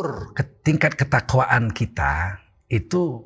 [0.00, 0.32] ukur
[0.64, 2.40] tingkat ketakwaan kita
[2.72, 3.20] itu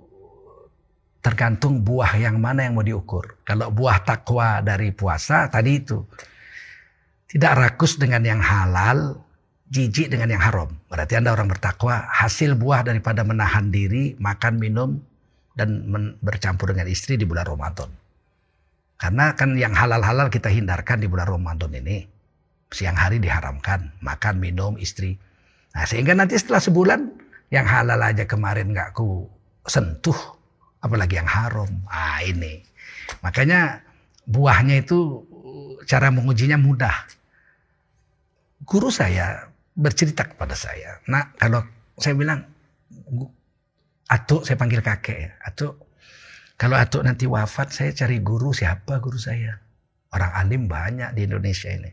[1.23, 3.39] tergantung buah yang mana yang mau diukur.
[3.47, 6.03] Kalau buah takwa dari puasa tadi itu
[7.31, 9.23] tidak rakus dengan yang halal,
[9.71, 10.71] jijik dengan yang haram.
[10.91, 14.99] Berarti Anda orang bertakwa, hasil buah daripada menahan diri, makan, minum,
[15.55, 15.87] dan
[16.21, 17.91] bercampur dengan istri di bulan Ramadan.
[18.99, 22.07] Karena kan yang halal-halal kita hindarkan di bulan Ramadan ini.
[22.71, 25.19] Siang hari diharamkan, makan, minum, istri.
[25.75, 27.01] Nah sehingga nanti setelah sebulan,
[27.51, 29.27] yang halal aja kemarin nggak ku
[29.67, 30.17] sentuh,
[30.81, 31.71] apalagi yang haram.
[31.91, 32.63] Ah ini.
[33.21, 33.83] Makanya
[34.25, 35.23] buahnya itu
[35.85, 36.95] cara mengujinya mudah.
[38.65, 41.61] Guru saya bercerita kepada saya, nak kalau
[42.01, 42.41] saya bilang,
[44.09, 45.85] Atuk saya panggil kakek ya, Atuk
[46.55, 49.59] kalau Atuk nanti wafat saya cari guru siapa guru saya?
[50.15, 51.91] Orang alim banyak di Indonesia ini.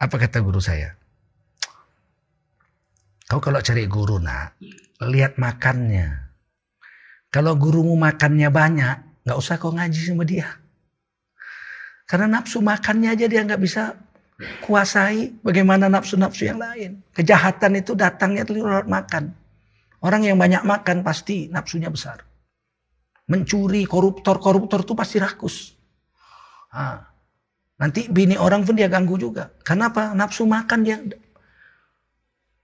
[0.00, 0.96] Apa kata guru saya?
[3.32, 4.60] Kau kalau cari guru nak,
[5.08, 6.36] lihat makannya.
[7.32, 10.52] Kalau gurumu makannya banyak, nggak usah kau ngaji sama dia.
[12.04, 13.96] Karena nafsu makannya aja dia nggak bisa
[14.68, 15.32] kuasai.
[15.40, 17.00] Bagaimana nafsu-nafsu yang lain?
[17.16, 19.32] Kejahatan itu datangnya lewat makan.
[20.04, 22.20] Orang yang banyak makan pasti nafsunya besar.
[23.32, 25.72] Mencuri, koruptor-koruptor itu pasti rakus.
[26.76, 27.00] Nah,
[27.80, 29.56] nanti bini orang pun dia ganggu juga.
[29.64, 30.12] Kenapa?
[30.12, 31.00] Nafsu makan dia.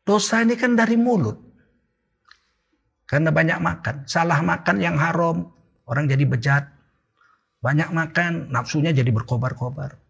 [0.08, 1.36] Dosa ini kan dari mulut.
[3.04, 4.08] Karena banyak makan.
[4.08, 5.52] Salah makan yang haram.
[5.84, 6.64] Orang jadi bejat.
[7.60, 10.00] Banyak makan, nafsunya jadi berkobar-kobar.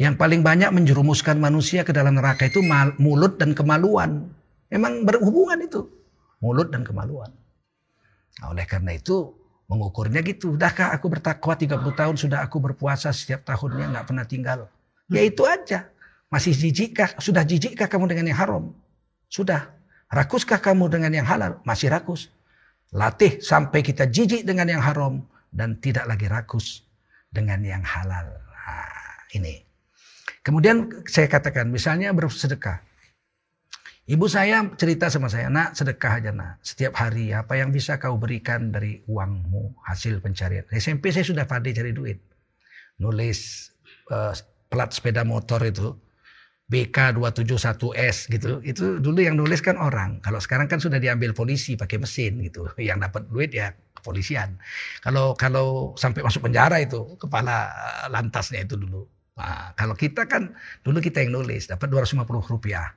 [0.00, 2.64] Yang paling banyak menjerumuskan manusia ke dalam neraka itu
[2.96, 4.32] mulut dan kemaluan.
[4.72, 5.84] Memang berhubungan itu.
[6.40, 7.28] Mulut dan kemaluan.
[8.40, 9.32] Nah, oleh karena itu
[9.68, 10.56] mengukurnya gitu.
[10.56, 14.58] Udahkah aku bertakwa 30 tahun sudah aku berpuasa setiap tahunnya nggak pernah tinggal.
[15.12, 15.88] Ya itu aja.
[16.34, 17.14] Masih jijikkah?
[17.22, 18.64] Sudah jijikkah kamu dengan yang haram?
[19.30, 19.70] Sudah.
[20.10, 21.62] Rakuskah kamu dengan yang halal?
[21.62, 22.34] Masih rakus.
[22.90, 25.22] Latih sampai kita jijik dengan yang haram
[25.54, 26.82] dan tidak lagi rakus
[27.30, 28.34] dengan yang halal.
[28.34, 28.90] Nah,
[29.38, 29.62] ini.
[30.42, 32.82] Kemudian saya katakan misalnya bersedekah.
[34.04, 36.60] Ibu saya cerita sama saya, nak sedekah aja nak.
[36.60, 40.66] Setiap hari apa yang bisa kau berikan dari uangmu, hasil pencarian.
[40.68, 42.20] SMP saya sudah pandai cari duit.
[43.00, 43.70] Nulis
[44.10, 44.34] uh,
[44.68, 46.03] plat sepeda motor itu.
[46.74, 48.58] BK271S gitu.
[48.66, 50.18] Itu dulu yang nulis kan orang.
[50.26, 52.66] Kalau sekarang kan sudah diambil polisi pakai mesin gitu.
[52.90, 54.58] Yang dapat duit ya kepolisian.
[54.98, 57.70] Kalau kalau sampai masuk penjara itu kepala
[58.10, 59.06] lantasnya itu dulu.
[59.38, 60.54] Nah, kalau kita kan
[60.86, 62.22] dulu kita yang nulis dapat 250
[62.54, 62.90] rupiah.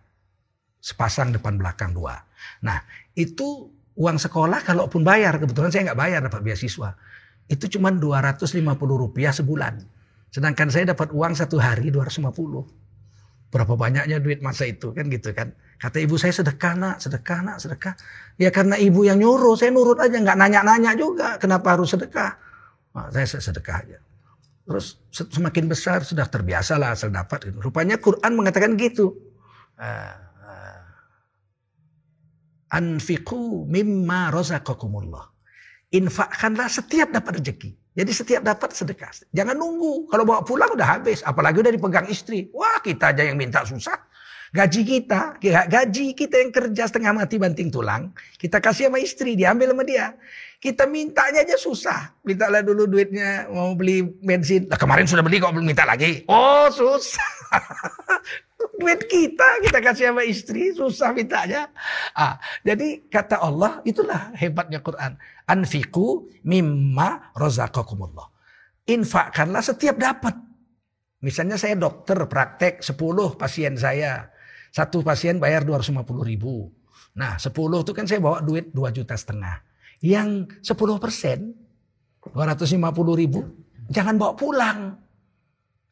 [0.77, 2.17] Sepasang depan belakang dua.
[2.61, 2.81] Nah
[3.17, 5.37] itu uang sekolah kalaupun bayar.
[5.41, 6.93] Kebetulan saya nggak bayar dapat beasiswa.
[7.49, 9.81] Itu cuma 250 rupiah sebulan.
[10.29, 12.86] Sedangkan saya dapat uang satu hari 250.
[13.47, 15.55] Berapa banyaknya duit masa itu kan gitu kan.
[15.77, 17.93] Kata ibu saya sedekah nak, sedekah nak, sedekah.
[18.41, 20.17] Ya karena ibu yang nyuruh, saya nurut aja.
[20.19, 22.33] nggak nanya-nanya juga kenapa harus sedekah.
[22.97, 23.97] Nah, saya sedekah aja.
[24.67, 27.47] Terus semakin besar sudah terbiasa lah asal dapat.
[27.61, 29.15] Rupanya Quran mengatakan gitu.
[29.79, 30.27] Nah,
[32.67, 35.23] Anfiqu mimma razaqakumullah.
[35.95, 37.71] Infakkanlah setiap dapat rezeki.
[37.97, 39.09] Jadi setiap dapat sedekah.
[39.33, 40.05] Jangan nunggu.
[40.13, 41.25] Kalau bawa pulang udah habis.
[41.25, 42.45] Apalagi udah dipegang istri.
[42.53, 43.97] Wah kita aja yang minta susah.
[44.55, 49.75] Gaji kita, gaji kita yang kerja setengah mati banting tulang, kita kasih sama istri, diambil
[49.75, 50.15] sama dia.
[50.63, 52.15] Kita mintanya aja susah.
[52.23, 54.71] Mintalah dulu duitnya mau beli bensin.
[54.71, 56.23] Nah, kemarin sudah beli kok belum minta lagi.
[56.31, 57.33] Oh susah.
[58.77, 61.69] duit kita kita kasih sama istri susah mintanya.
[62.13, 65.17] Ah, jadi kata Allah itulah hebatnya Quran.
[65.49, 68.29] Anfiku mimma rozaqakumullah.
[68.87, 70.37] Infakkanlah setiap dapat.
[71.21, 74.29] Misalnya saya dokter praktek 10 pasien saya.
[74.69, 76.69] Satu pasien bayar 250 ribu.
[77.17, 79.65] Nah 10 itu kan saya bawa duit 2 juta setengah.
[79.99, 81.57] Yang 10 persen
[82.21, 82.77] 250
[83.17, 83.39] ribu
[83.89, 84.79] jangan bawa pulang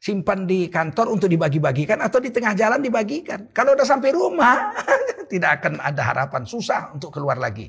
[0.06, 3.50] simpan di kantor untuk dibagi-bagikan atau di tengah jalan dibagikan.
[3.50, 4.70] Kalau udah sampai rumah,
[5.32, 7.66] tidak akan ada harapan, susah untuk keluar lagi.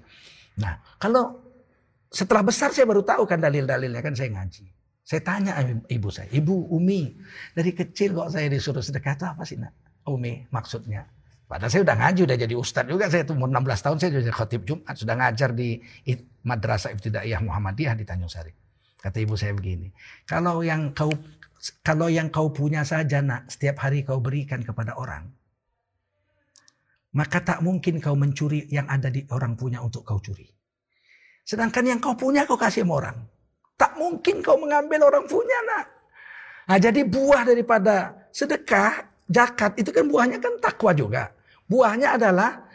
[0.62, 1.34] Nah, kalau
[2.13, 4.69] setelah besar saya baru tahu kan dalil-dalilnya kan saya ngaji.
[5.01, 5.57] Saya tanya
[5.89, 7.16] ibu saya, ibu Umi,
[7.57, 9.74] dari kecil kok saya disuruh sedekah itu apa sih nak?
[10.06, 11.10] Umi maksudnya.
[11.48, 13.07] Padahal saya udah ngaji, udah jadi ustadz juga.
[13.07, 15.00] Saya umur 16 tahun saya jadi khotib Jumat.
[15.00, 15.80] Sudah ngajar di
[16.44, 18.51] Madrasah Ibtidaiyah Muhammadiyah di Tanjung Sari.
[19.00, 19.88] Kata ibu saya begini,
[20.28, 21.07] kalau yang kau
[21.81, 25.25] kalau yang kau punya saja nak setiap hari kau berikan kepada orang.
[27.18, 30.45] Maka tak mungkin kau mencuri yang ada di orang punya untuk kau curi.
[31.42, 33.18] Sedangkan yang kau punya kau kasih sama orang.
[33.74, 35.86] Tak mungkin kau mengambil orang punya nak.
[36.68, 41.33] Nah jadi buah daripada sedekah, zakat itu kan buahnya kan takwa juga.
[41.65, 42.68] Buahnya adalah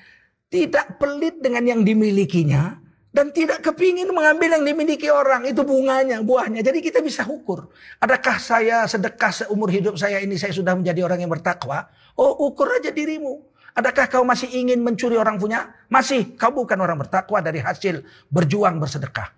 [0.53, 2.77] Tidak pelit dengan yang dimilikinya.
[3.13, 5.45] Dan tidak kepingin mengambil yang dimiliki orang.
[5.45, 6.65] Itu bunganya, buahnya.
[6.65, 7.69] Jadi kita bisa ukur.
[8.01, 11.93] Adakah saya sedekah seumur hidup saya ini saya sudah menjadi orang yang bertakwa?
[12.17, 13.53] Oh ukur aja dirimu.
[13.77, 15.77] Adakah kau masih ingin mencuri orang punya?
[15.93, 16.37] Masih.
[16.41, 18.01] Kau bukan orang bertakwa dari hasil
[18.33, 19.29] berjuang bersedekah.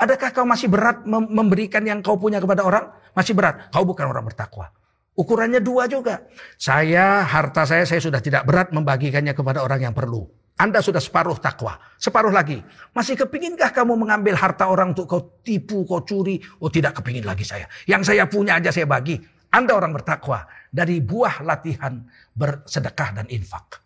[0.00, 2.88] Adakah kau masih berat memberikan yang kau punya kepada orang?
[3.12, 3.68] Masih berat.
[3.68, 4.72] Kau bukan orang bertakwa.
[5.18, 6.22] Ukurannya dua juga.
[6.54, 10.30] Saya, harta saya, saya sudah tidak berat membagikannya kepada orang yang perlu.
[10.58, 11.78] Anda sudah separuh takwa.
[12.02, 12.58] Separuh lagi.
[12.90, 16.42] Masih kepinginkah kamu mengambil harta orang untuk kau tipu, kau curi?
[16.58, 17.70] Oh tidak kepingin lagi saya.
[17.86, 19.22] Yang saya punya aja saya bagi.
[19.54, 20.42] Anda orang bertakwa.
[20.66, 22.02] Dari buah latihan
[22.34, 23.78] bersedekah dan infak.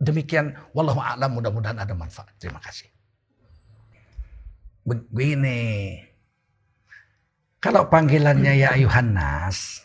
[0.00, 0.56] Demikian.
[0.72, 2.32] Wallahu a'lam mudah-mudahan ada manfaat.
[2.40, 2.88] Terima kasih.
[4.88, 6.00] Begini.
[7.60, 9.84] Kalau panggilannya ya ayuhan nas.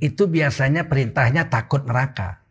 [0.00, 2.45] Itu biasanya perintahnya takut neraka.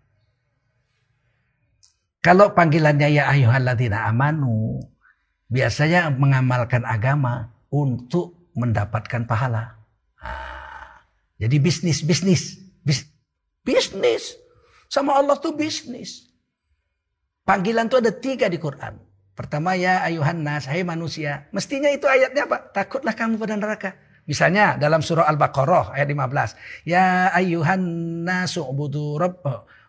[2.25, 4.81] Kalau panggilannya ya ayyuhalladzina amanu,
[5.45, 9.77] biasanya mengamalkan agama untuk mendapatkan pahala.
[10.17, 11.05] Nah,
[11.37, 13.05] jadi bisnis, bisnis, bis,
[13.61, 14.41] bisnis.
[14.89, 16.25] Sama Allah tuh bisnis.
[17.45, 18.97] Panggilan tuh ada tiga di Quran.
[19.37, 21.45] Pertama ya ayuhan nas, hai manusia.
[21.53, 22.73] Mestinya itu ayatnya apa?
[22.73, 23.93] Takutlah kamu pada neraka.
[24.25, 26.89] Misalnya dalam surah Al-Baqarah ayat 15.
[26.89, 27.85] Ya ayuhan
[28.25, 29.45] nasu ubudu rabb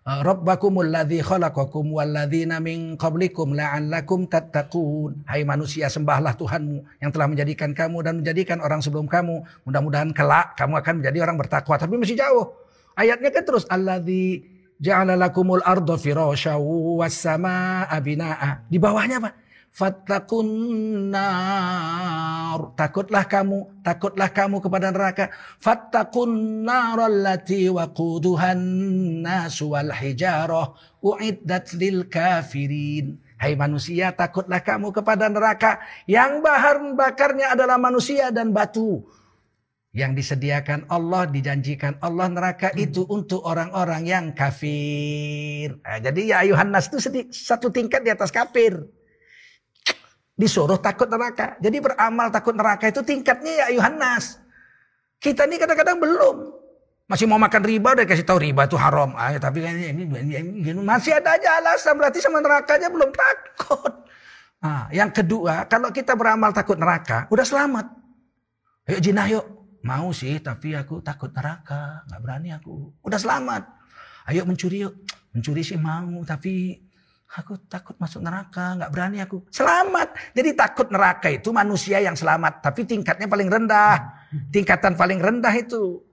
[0.07, 5.27] Rabbakumul ladzi khalaqakum walladzina min qablikum la'allakum tattaqun.
[5.27, 9.43] Hai manusia, sembahlah Tuhanmu yang telah menjadikan kamu dan menjadikan orang sebelum kamu.
[9.67, 11.75] Mudah-mudahan kelak kamu akan menjadi orang bertakwa.
[11.75, 12.55] Tapi masih jauh.
[12.95, 14.47] Ayatnya kan terus alladzi
[14.79, 18.63] ja'ala lakumul arda firasya was samaa binaa.
[18.71, 19.35] Di bawahnya apa?
[19.77, 20.49] Fattakun
[21.13, 22.73] nar.
[22.81, 25.29] Takutlah kamu, takutlah kamu kepada neraka.
[25.61, 28.57] Fattakun nar allati waquduhan
[29.21, 30.73] nasu wal hijarah.
[31.05, 33.21] Uiddat lil kafirin.
[33.37, 39.05] Hai manusia, takutlah kamu kepada neraka yang bahan bakarnya adalah manusia dan batu.
[39.93, 45.77] Yang disediakan Allah, dijanjikan Allah neraka itu untuk orang-orang yang kafir.
[45.85, 48.96] Nah, jadi ya ayuhan nas itu satu tingkat di atas kafir.
[50.37, 51.57] Disuruh takut neraka.
[51.59, 54.37] Jadi beramal takut neraka itu tingkatnya ya ayuhan nas.
[55.17, 56.37] Kita ini kadang-kadang belum.
[57.07, 59.15] Masih mau makan riba udah kasih tahu riba itu haram.
[59.17, 60.05] Ah, ya, tapi ini, ini,
[60.37, 63.93] ini, masih ada aja alasan berarti sama nerakanya belum takut.
[64.59, 67.87] Nah, yang kedua, kalau kita beramal takut neraka, udah selamat.
[68.91, 69.47] Ayo jinah yuk.
[69.87, 72.03] Mau sih, tapi aku takut neraka.
[72.11, 72.91] Nggak berani aku.
[73.07, 73.63] Udah selamat.
[74.27, 74.99] Ayo mencuri yuk.
[75.31, 76.86] Mencuri sih mau, tapi
[77.27, 79.43] Aku takut masuk neraka, nggak berani aku.
[79.51, 80.15] Selamat.
[80.31, 83.99] Jadi takut neraka itu manusia yang selamat, tapi tingkatnya paling rendah.
[84.55, 86.07] Tingkatan paling rendah itu.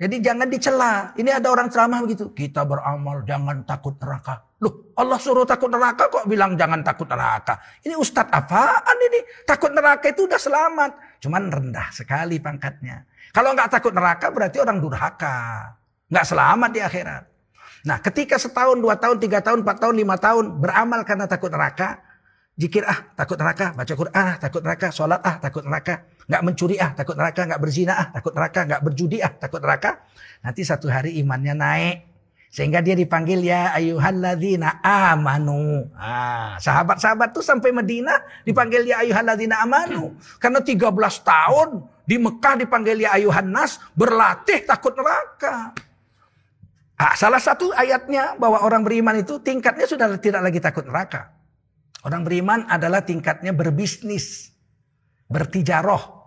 [0.00, 1.12] Jadi jangan dicela.
[1.12, 2.32] Ini ada orang ceramah begitu.
[2.32, 4.40] Kita beramal jangan takut neraka.
[4.64, 7.60] Loh, Allah suruh takut neraka kok bilang jangan takut neraka.
[7.84, 9.20] Ini ustadz apaan ini?
[9.44, 11.20] Takut neraka itu udah selamat.
[11.20, 13.04] Cuman rendah sekali pangkatnya.
[13.32, 15.36] Kalau nggak takut neraka berarti orang durhaka.
[16.08, 17.29] Nggak selamat di akhirat.
[17.88, 22.04] Nah ketika setahun, dua tahun, tiga tahun, empat tahun, lima tahun beramal karena takut neraka.
[22.60, 26.76] Jikir ah takut neraka, baca Quran ah takut neraka, sholat ah takut neraka, nggak mencuri
[26.76, 30.04] ah takut neraka, nggak berzina ah takut neraka, nggak berjudi ah takut neraka.
[30.44, 31.96] Nanti satu hari imannya naik.
[32.50, 35.86] Sehingga dia dipanggil ya ayuhalladzina amanu.
[35.94, 40.18] Ah, sahabat-sahabat tuh sampai Medina dipanggil ya ayuhalladzina amanu.
[40.42, 40.90] Karena 13
[41.22, 41.68] tahun
[42.02, 45.70] di Mekah dipanggil ya ayuhan nas berlatih takut neraka.
[47.00, 51.32] Nah, salah satu ayatnya bahwa orang beriman itu tingkatnya sudah tidak lagi takut neraka.
[52.04, 54.52] Orang beriman adalah tingkatnya berbisnis,
[55.24, 56.20] bertijaroh,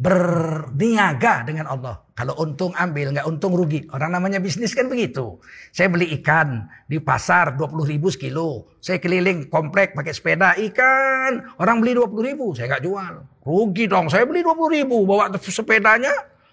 [0.00, 2.00] berniaga dengan Allah.
[2.16, 3.84] Kalau untung ambil, nggak untung rugi.
[3.92, 5.36] Orang namanya bisnis kan begitu.
[5.68, 8.72] Saya beli ikan di pasar 20 ribu sekilo.
[8.80, 11.60] Saya keliling komplek pakai sepeda ikan.
[11.60, 13.14] Orang beli 20 ribu, saya nggak jual.
[13.44, 15.04] Rugi dong, saya beli 20 ribu.
[15.04, 16.12] Bawa sepedanya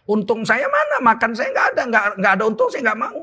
[0.10, 0.98] Untung saya mana?
[1.04, 3.20] Makan saya nggak ada, nggak nggak ada untung saya nggak mau.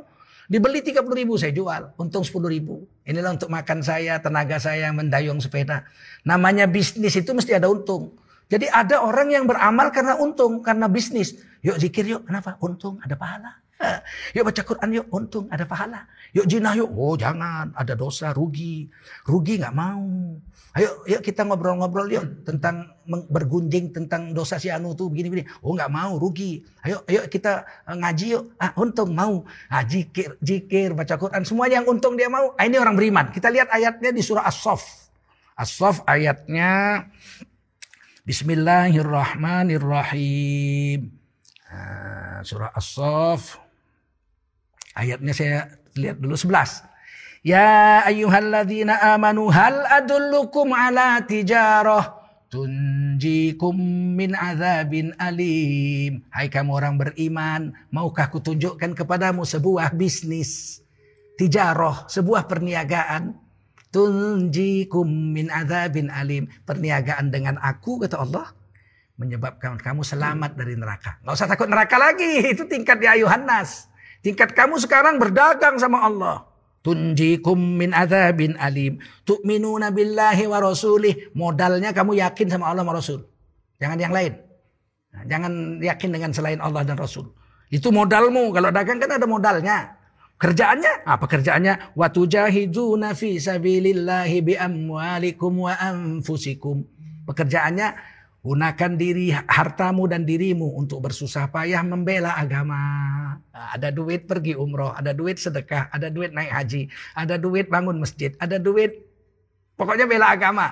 [0.48, 2.80] Dibeli 30 ribu saya jual, untung 10 ribu.
[3.04, 5.84] Inilah untuk makan saya, tenaga saya yang mendayung sepeda.
[6.24, 8.16] Namanya bisnis itu mesti ada untung.
[8.48, 11.36] Jadi ada orang yang beramal karena untung, karena bisnis.
[11.60, 12.56] Yuk zikir yuk, kenapa?
[12.64, 13.60] Untung, ada pahala.
[14.34, 16.00] Yuk baca Quran yuk, untung ada pahala.
[16.34, 18.90] Yuk jinah yuk, oh jangan, ada dosa, rugi.
[19.28, 20.37] Rugi nggak mau.
[20.76, 25.48] Ayo, yuk kita ngobrol-ngobrol yuk tentang bergunjing tentang dosa si Anu tuh begini-begini.
[25.64, 26.62] Oh nggak mau, rugi.
[26.86, 28.44] Ayo, ayo kita eh, ngaji yuk.
[28.60, 29.42] Ah, untung mau.
[29.66, 31.42] Ah, jikir, jikir, baca Quran.
[31.42, 32.54] Semuanya yang untung dia mau.
[32.54, 33.34] Ah, ini orang beriman.
[33.34, 35.10] Kita lihat ayatnya di surah As-Sof.
[35.58, 37.02] As-Sof ayatnya
[38.22, 41.10] Bismillahirrahmanirrahim.
[41.68, 43.68] Nah, surah As-Sof
[44.98, 45.58] Ayatnya saya
[45.94, 46.82] lihat dulu 11.
[47.46, 52.18] Ya ayyuhalladzina amanu hal adullukum ala tijarah
[52.48, 53.76] tunjikum
[54.16, 56.24] min azabin alim.
[56.32, 60.82] Hai kamu orang beriman, maukah kutunjukkan kepadamu sebuah bisnis
[61.38, 63.36] tijaroh, sebuah perniagaan.
[63.88, 66.44] Tunjikum min azabin alim.
[66.68, 68.52] Perniagaan dengan aku, kata Allah.
[69.16, 71.16] Menyebabkan kamu selamat dari neraka.
[71.24, 72.44] Nggak usah takut neraka lagi.
[72.52, 73.88] Itu tingkat di ayuhan nas.
[74.20, 76.47] Tingkat kamu sekarang berdagang sama Allah.
[76.82, 79.02] Tunjikum min azabin alim.
[79.26, 81.34] Tu'minuna billahi wa rasulih.
[81.34, 83.26] Modalnya kamu yakin sama Allah wa Rasul.
[83.82, 84.38] Jangan yang lain.
[85.14, 87.34] Nah, jangan yakin dengan selain Allah dan Rasul.
[87.68, 88.54] Itu modalmu.
[88.54, 89.98] Kalau dagang kan ada modalnya.
[90.38, 91.98] Kerjaannya apa kerjaannya?
[91.98, 96.86] Wa tujahiduna fi sabilillahi bi amwalikum wa anfusikum.
[97.26, 97.88] Pekerjaannya
[98.38, 102.78] Gunakan diri, hartamu dan dirimu untuk bersusah payah membela agama.
[103.50, 106.86] Nah, ada duit pergi umroh, ada duit sedekah, ada duit naik haji,
[107.18, 109.02] ada duit bangun masjid, ada duit
[109.74, 110.70] pokoknya bela agama.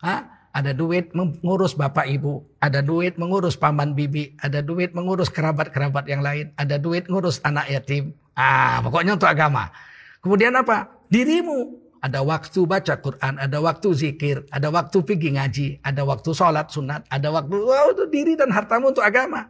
[0.00, 0.40] Hah?
[0.52, 6.20] Ada duit mengurus bapak ibu, ada duit mengurus paman bibi, ada duit mengurus kerabat-kerabat yang
[6.20, 8.12] lain, ada duit mengurus anak yatim.
[8.36, 9.72] Ah, pokoknya untuk agama.
[10.20, 10.88] Kemudian apa?
[11.12, 16.66] Dirimu ada waktu baca Quran, ada waktu zikir, ada waktu pergi ngaji, ada waktu sholat
[16.74, 19.46] sunat, ada waktu oh, itu diri dan hartamu untuk agama.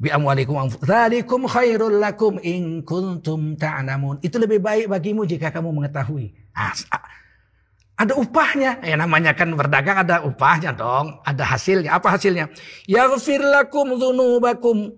[0.00, 0.56] Bi amwalikum
[1.44, 4.24] khairul lakum in kuntum ta'lamun.
[4.24, 6.32] Itu lebih baik bagimu jika kamu mengetahui.
[7.98, 8.78] ada upahnya.
[8.80, 11.98] Ya namanya kan berdagang ada upahnya dong, ada hasilnya.
[11.98, 12.48] Apa hasilnya?
[12.86, 14.96] Yaghfir lakum dzunubakum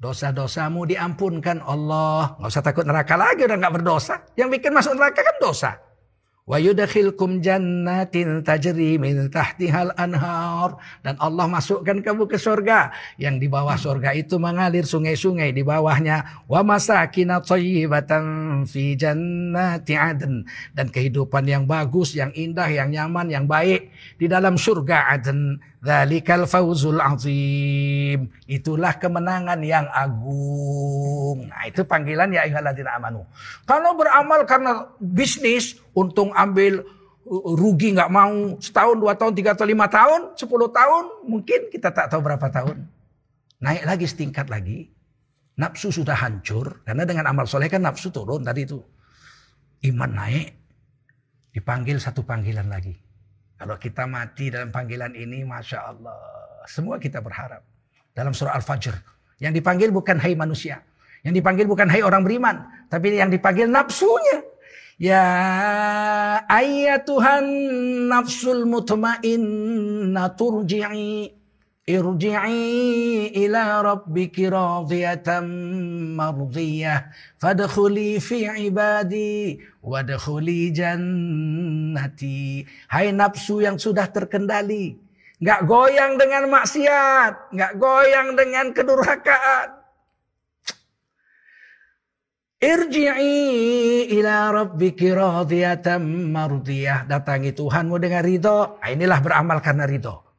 [0.00, 2.32] Dosa-dosamu diampunkan Allah.
[2.40, 4.24] Nggak usah takut neraka lagi, udah nggak berdosa.
[4.32, 5.76] Yang bikin masuk neraka kan dosa.
[6.48, 10.80] Wa yudkhilkum jannatin tajri min tahtihal anhar.
[11.04, 12.96] Dan Allah masukkan kamu ke surga.
[13.20, 16.48] Yang di bawah surga itu mengalir sungai-sungai di bawahnya.
[16.48, 18.24] Wa masakina thayyibatan
[18.64, 20.48] fi jannati adn.
[20.72, 23.92] Dan kehidupan yang bagus, yang indah, yang nyaman, yang baik.
[24.16, 25.60] Di dalam surga adn.
[25.80, 28.28] Dzalikal fauzul azim.
[28.44, 31.48] Itulah kemenangan yang agung.
[31.48, 33.24] Nah, itu panggilan ya ayyuhalladzina amanu.
[33.64, 36.84] Kalau beramal karena bisnis, untung ambil
[37.30, 42.12] rugi nggak mau setahun, dua tahun, tiga atau lima tahun, sepuluh tahun, mungkin kita tak
[42.12, 42.84] tahu berapa tahun.
[43.64, 44.92] Naik lagi setingkat lagi.
[45.56, 46.84] Nafsu sudah hancur.
[46.84, 48.80] Karena dengan amal soleh kan nafsu turun tadi itu.
[49.84, 50.48] Iman naik.
[51.52, 52.96] Dipanggil satu panggilan lagi.
[53.60, 56.16] Kalau kita mati dalam panggilan ini, Masya Allah.
[56.64, 57.60] Semua kita berharap.
[58.16, 58.96] Dalam surah Al-Fajr.
[59.36, 60.80] Yang dipanggil bukan hai manusia.
[61.20, 62.88] Yang dipanggil bukan hai orang beriman.
[62.88, 64.48] Tapi yang dipanggil nafsunya.
[64.96, 65.24] Ya
[66.48, 67.44] ayat Tuhan
[68.08, 71.39] nafsul mutmainna turji'i
[71.88, 75.46] irji'i ila rabbiki radiyatan
[76.14, 77.08] mardiyah
[77.40, 84.96] fadkhuli fi ibadi wadkhuli jannati hai nafsu yang sudah terkendali
[85.40, 89.80] nggak goyang dengan maksiat nggak goyang dengan kedurhakaan
[92.60, 97.08] Irji'i ila rabbiki radiyatan mardiyah.
[97.08, 98.76] Datangi Tuhanmu dengan ridho.
[98.76, 100.29] Nah, inilah beramal karena ridho.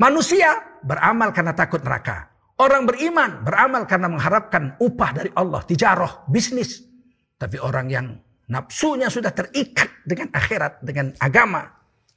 [0.00, 2.32] Manusia beramal karena takut neraka.
[2.56, 6.84] Orang beriman beramal karena mengharapkan upah dari Allah, tijaroh, bisnis.
[7.36, 8.06] Tapi orang yang
[8.46, 11.66] nafsunya sudah terikat dengan akhirat, dengan agama.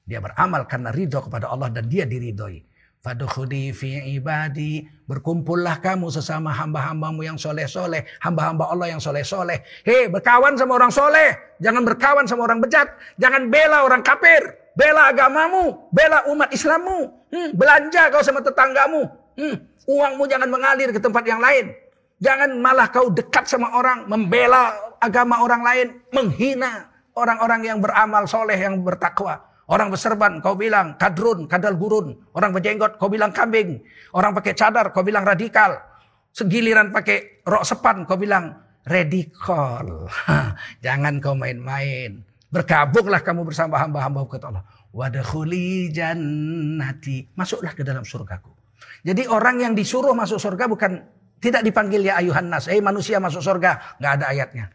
[0.05, 2.74] Dia beramal karena ridho kepada Allah dan dia diridhoi.
[3.05, 4.81] Fadukhudi fi ibadi.
[5.05, 8.01] Berkumpullah kamu sesama hamba-hambamu yang soleh-soleh.
[8.17, 9.61] Hamba-hamba Allah yang soleh-soleh.
[9.85, 11.37] Hei berkawan sama orang soleh.
[11.61, 12.89] Jangan berkawan sama orang bejat.
[13.21, 14.41] Jangan bela orang kafir.
[14.73, 15.85] Bela agamamu.
[15.93, 17.29] Bela umat Islammu.
[17.29, 19.05] Hmm, belanja kau sama tetanggamu.
[19.37, 21.77] Hmm, uangmu jangan mengalir ke tempat yang lain.
[22.25, 24.09] Jangan malah kau dekat sama orang.
[24.09, 25.87] Membela agama orang lain.
[26.09, 29.45] Menghina orang-orang yang beramal soleh yang bertakwa.
[29.65, 32.13] Orang berserban, kau bilang kadrun, kadal gurun.
[32.37, 33.81] Orang berjenggot, kau bilang kambing.
[34.13, 35.81] Orang pakai cadar, kau bilang radikal.
[36.29, 38.53] Segiliran pakai rok sepan, kau bilang
[38.85, 40.05] radikal.
[40.85, 42.21] Jangan kau main-main.
[42.53, 44.63] Berkabunglah kamu bersama hamba-hamba kata Allah.
[44.93, 47.33] Wadakhuli jannati.
[47.33, 48.53] Masuklah ke dalam surgaku.
[49.01, 51.03] Jadi orang yang disuruh masuk surga bukan
[51.43, 52.71] tidak dipanggil ya ayuhan nas.
[52.71, 53.97] Eh manusia masuk surga.
[53.99, 54.65] Nggak ada ayatnya.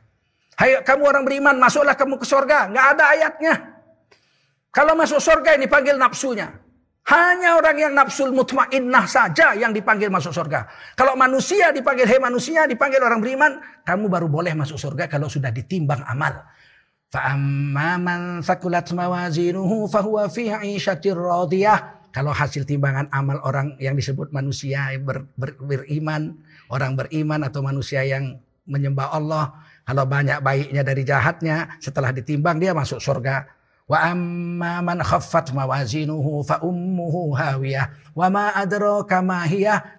[0.60, 2.68] Hai kamu orang beriman masuklah kamu ke surga.
[2.68, 3.54] Nggak ada ayatnya.
[4.70, 6.50] Kalau masuk surga ini panggil nafsunya.
[7.10, 10.70] Hanya orang yang nafsul mutmainnah saja yang dipanggil masuk surga.
[10.94, 15.50] Kalau manusia dipanggil hei manusia, dipanggil orang beriman, kamu baru boleh masuk surga kalau sudah
[15.50, 16.38] ditimbang amal.
[17.10, 20.30] Fa'amma man sakulat mawazinuhu fahuwa.
[22.10, 26.38] Kalau hasil timbangan amal orang yang disebut manusia ber, ber, beriman,
[26.70, 28.38] orang beriman atau manusia yang
[28.70, 29.50] menyembah Allah,
[29.82, 33.42] Kalau banyak baiknya dari jahatnya, setelah ditimbang dia masuk surga.
[33.90, 37.90] Wa amma man khaffat mawazinuhu fa ummuhu hawiyah.
[38.14, 39.42] Wa ma adraka ma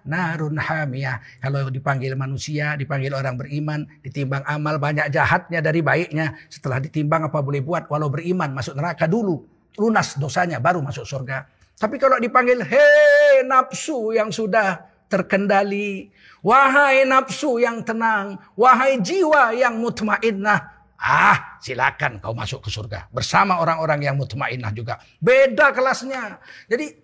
[0.08, 1.20] narun hamiyah.
[1.44, 7.44] Kalau dipanggil manusia, dipanggil orang beriman, ditimbang amal banyak jahatnya dari baiknya, setelah ditimbang apa
[7.44, 7.84] boleh buat?
[7.92, 9.44] Walau beriman masuk neraka dulu,
[9.76, 11.44] lunas dosanya baru masuk surga.
[11.76, 16.08] Tapi kalau dipanggil hei nafsu yang sudah terkendali,
[16.40, 23.58] wahai nafsu yang tenang, wahai jiwa yang mutmainnah, Ah, silakan kau masuk ke surga bersama
[23.58, 25.02] orang-orang yang mutmainnah juga.
[25.18, 26.38] Beda kelasnya.
[26.70, 27.02] Jadi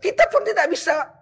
[0.00, 1.12] kita pun tidak bisa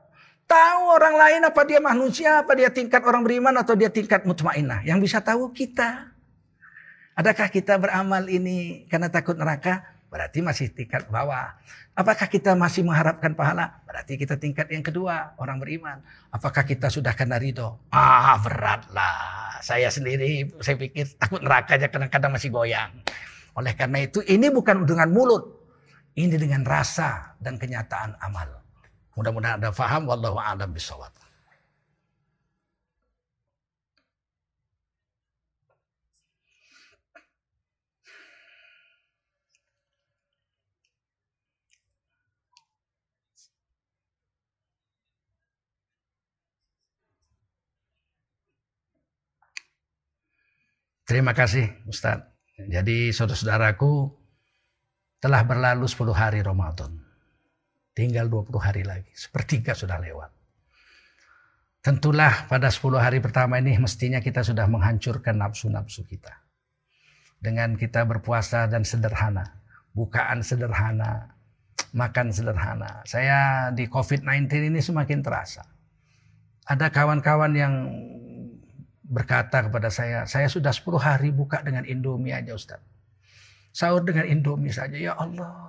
[0.47, 4.87] tahu orang lain apa dia manusia, apa dia tingkat orang beriman atau dia tingkat mutmainnah.
[4.87, 6.15] Yang bisa tahu kita.
[7.19, 9.83] Adakah kita beramal ini karena takut neraka?
[10.07, 11.59] Berarti masih tingkat bawah.
[11.99, 13.83] Apakah kita masih mengharapkan pahala?
[13.85, 16.01] Berarti kita tingkat yang kedua, orang beriman.
[16.31, 17.83] Apakah kita sudah kena ridho?
[17.91, 22.91] Ah, beratlah saya sendiri saya pikir takut neraka aja kadang-kadang masih goyang.
[23.55, 25.63] Oleh karena itu ini bukan dengan mulut.
[26.13, 28.45] Ini dengan rasa dan kenyataan amal.
[29.17, 30.05] Mudah-mudahan Anda faham.
[30.05, 31.22] Wallahu a'lam bishawab.
[51.13, 52.25] Terima kasih Ustaz.
[52.57, 54.17] Jadi saudara-saudaraku
[55.21, 57.05] telah berlalu 10 hari Ramadan.
[57.93, 59.13] Tinggal 20 hari lagi.
[59.13, 60.33] Sepertiga sudah lewat.
[61.85, 66.33] Tentulah pada 10 hari pertama ini mestinya kita sudah menghancurkan nafsu-nafsu kita.
[67.37, 69.61] Dengan kita berpuasa dan sederhana.
[69.93, 71.37] Bukaan sederhana.
[71.93, 73.05] Makan sederhana.
[73.05, 75.61] Saya di COVID-19 ini semakin terasa.
[76.65, 77.75] Ada kawan-kawan yang
[79.13, 82.81] berkata kepada saya, saya sudah 10 hari buka dengan Indomie aja Ustaz.
[83.69, 85.69] Sahur dengan Indomie saja, ya Allah.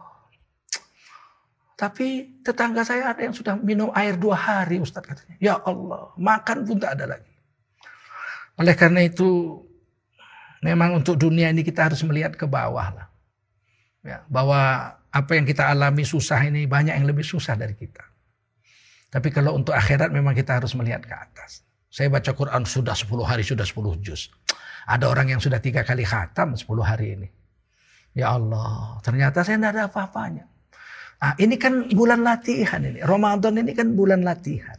[1.76, 5.36] Tapi tetangga saya ada yang sudah minum air dua hari Ustaz katanya.
[5.44, 7.34] Ya Allah, makan pun tak ada lagi.
[8.56, 9.60] Oleh karena itu,
[10.64, 13.08] memang untuk dunia ini kita harus melihat ke bawah lah.
[14.04, 18.04] Ya, bahwa apa yang kita alami susah ini banyak yang lebih susah dari kita.
[19.12, 21.63] Tapi kalau untuk akhirat memang kita harus melihat ke atas.
[21.94, 24.34] Saya baca Quran sudah 10 hari, sudah 10 juz.
[24.90, 27.30] Ada orang yang sudah tiga kali khatam 10 hari ini.
[28.18, 30.50] Ya Allah, ternyata saya tidak ada apa-apanya.
[31.22, 32.98] Nah, ini kan bulan latihan ini.
[33.06, 34.74] Ramadan ini kan bulan latihan.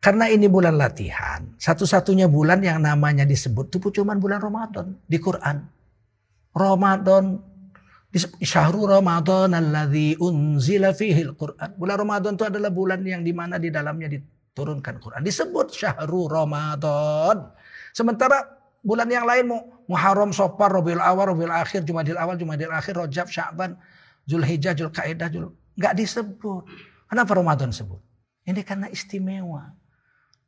[0.00, 5.60] Karena ini bulan latihan, satu-satunya bulan yang namanya disebut itu cuma bulan Ramadan di Quran.
[6.52, 7.36] Ramadan
[8.40, 11.76] Syahrul Ramadan alladzi unzila fihi al-Quran.
[11.80, 14.08] Bulan Ramadan itu adalah bulan yang di mana di dalamnya
[14.60, 15.24] turunkan Quran.
[15.24, 17.48] Disebut syahrul Ramadan.
[17.96, 19.48] Sementara bulan yang lain
[19.88, 23.80] Muharram, Sofar, Rabiul Awal, Rabiul Akhir, Jumadil Awal, Jumadil Akhir, Rajab, Sya'ban,
[24.28, 25.48] Zulhijjah, Zulkaidah, Jul
[25.80, 26.62] nggak disebut.
[27.08, 28.04] Kenapa Ramadan sebut?
[28.44, 29.72] Ini karena istimewa.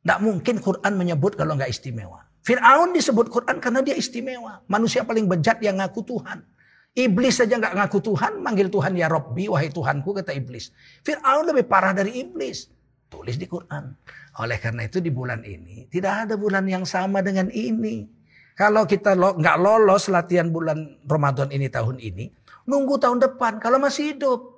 [0.05, 2.21] Nggak mungkin Quran menyebut kalau nggak istimewa.
[2.45, 4.61] Fir'aun disebut Quran karena dia istimewa.
[4.69, 6.45] Manusia paling bejat yang ngaku Tuhan.
[6.93, 10.69] Iblis saja nggak ngaku Tuhan, manggil Tuhan ya Robbi, wahai Tuhanku, kata Iblis.
[11.01, 12.69] Fir'aun lebih parah dari Iblis.
[13.13, 13.93] Tulis di Quran.
[14.41, 18.09] Oleh karena itu di bulan ini tidak ada bulan yang sama dengan ini.
[18.57, 22.29] Kalau kita lo, nggak lolos latihan bulan Ramadan ini tahun ini,
[22.65, 24.49] nunggu tahun depan kalau masih hidup.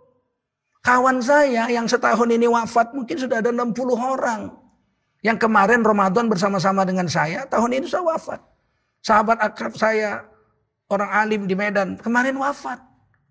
[0.86, 4.54] Kawan saya yang setahun ini wafat mungkin sudah ada 60 orang.
[5.26, 8.38] Yang kemarin Ramadan bersama-sama dengan saya, tahun ini sudah wafat.
[9.02, 10.22] Sahabat akrab saya,
[10.94, 12.78] orang alim di Medan, kemarin wafat.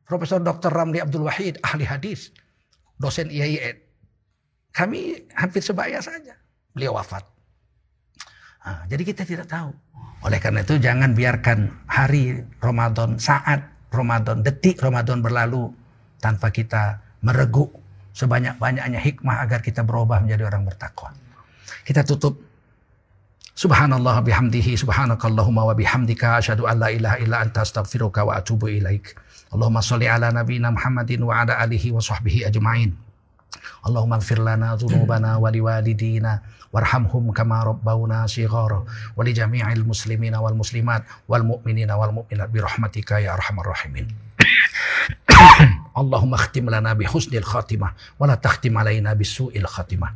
[0.03, 0.75] Profesor Dr.
[0.75, 2.35] Ramli Abdul Wahid, ahli hadis,
[2.99, 3.84] dosen IAIN.
[4.75, 6.35] Kami hampir sebaya saja.
[6.75, 7.23] Beliau wafat.
[8.67, 9.71] Nah, jadi kita tidak tahu.
[10.27, 13.63] Oleh karena itu jangan biarkan hari Ramadan, saat
[13.95, 15.71] Ramadan, detik Ramadan berlalu
[16.19, 17.71] tanpa kita meregu
[18.17, 21.15] sebanyak-banyaknya hikmah agar kita berubah menjadi orang bertakwa.
[21.85, 22.41] Kita tutup
[23.55, 29.15] Subhanallah bihamdihi subhanakallahumma wa bihamdika asyhadu an la ilaha illa anta astaghfiruka wa atubu ilaik.
[29.55, 32.99] Allahumma shalli ala nabiyyina Muhammadin wa ala alihi wa sahbihi ajma'in.
[33.87, 36.43] Allahumma ighfir lana dhunubana wa liwalidina
[36.75, 42.59] warhamhum kama rabbawna shighara wa li jami'il muslimina wal muslimat wal mu'minina wal mu'minat bi
[42.59, 44.11] rahmatika ya arhamar rahimin.
[46.01, 50.11] Allahumma khtim lana bi husnil khatimah wa la takhtim alaina khatimah.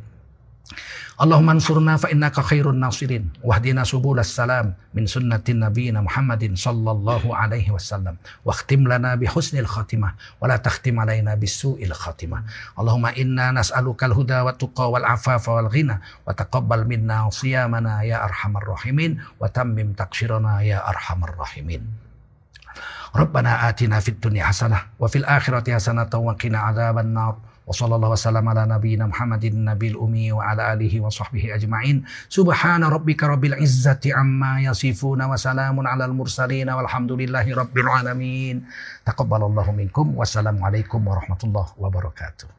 [1.19, 7.71] اللهم انصرنا فإنك خير الناصرين واهدنا سبل السلام من سنة نبينا محمد صلى الله عليه
[7.71, 12.43] وسلم واختم لنا بحسن الخاتمة ولا تختم علينا بالسوء الخاتمة
[12.79, 20.61] اللهم إنا نسألك الهدى والتقى والعفاف والغنى وتقبل منا صيامنا يا أرحم الراحمين وتمم تقشيرنا
[20.61, 21.83] يا أرحم الراحمين
[23.15, 28.66] ربنا آتنا في الدنيا حسنة وفي الآخرة حسنة وقنا عذاب النار وصلى الله وسلم على
[28.66, 35.86] نبينا محمد النبي الأمي وعلى آله وصحبه أجمعين سبحان ربك رب العزة عما يصفون وسلام
[35.86, 38.64] على المرسلين والحمد لله رب العالمين
[39.06, 42.57] تقبل الله منكم والسلام عليكم ورحمة الله وبركاته